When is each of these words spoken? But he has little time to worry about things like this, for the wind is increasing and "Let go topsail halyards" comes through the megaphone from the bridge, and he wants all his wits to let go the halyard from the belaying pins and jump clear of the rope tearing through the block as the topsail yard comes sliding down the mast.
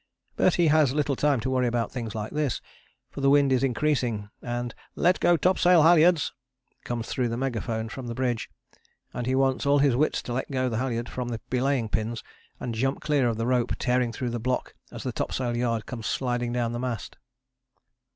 But 0.35 0.55
he 0.55 0.65
has 0.69 0.93
little 0.95 1.15
time 1.15 1.39
to 1.41 1.49
worry 1.51 1.67
about 1.67 1.91
things 1.91 2.15
like 2.15 2.31
this, 2.31 2.59
for 3.11 3.21
the 3.21 3.29
wind 3.29 3.53
is 3.53 3.63
increasing 3.63 4.31
and 4.41 4.73
"Let 4.95 5.19
go 5.19 5.37
topsail 5.37 5.83
halyards" 5.83 6.33
comes 6.83 7.07
through 7.07 7.29
the 7.29 7.37
megaphone 7.37 7.87
from 7.87 8.07
the 8.07 8.15
bridge, 8.15 8.49
and 9.13 9.27
he 9.27 9.35
wants 9.35 9.63
all 9.67 9.77
his 9.77 9.95
wits 9.95 10.23
to 10.23 10.33
let 10.33 10.49
go 10.49 10.69
the 10.69 10.79
halyard 10.79 11.07
from 11.07 11.27
the 11.29 11.39
belaying 11.51 11.87
pins 11.89 12.23
and 12.59 12.73
jump 12.73 12.99
clear 12.99 13.27
of 13.27 13.37
the 13.37 13.45
rope 13.45 13.73
tearing 13.77 14.11
through 14.11 14.31
the 14.31 14.39
block 14.39 14.73
as 14.91 15.03
the 15.03 15.11
topsail 15.11 15.55
yard 15.55 15.85
comes 15.85 16.07
sliding 16.07 16.51
down 16.51 16.71
the 16.71 16.79
mast. 16.79 17.17